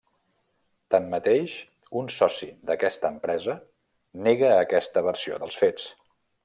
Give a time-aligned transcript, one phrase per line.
[0.95, 1.57] Tanmateix,
[2.01, 3.57] un soci d'aquesta empresa
[4.29, 5.89] nega aquesta versió dels fets.